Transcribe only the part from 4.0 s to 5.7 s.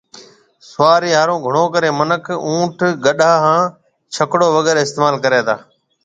ڇڪڙو وغيرھ استعمال ڪرَي تا